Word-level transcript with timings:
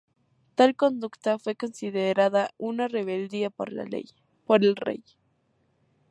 Tal 0.55 0.75
conducta 0.75 1.37
fue 1.37 1.55
considerada 1.55 2.49
una 2.57 2.87
rebeldía 2.87 3.51
por 3.51 3.69
el 3.69 4.75
rey. 4.75 4.99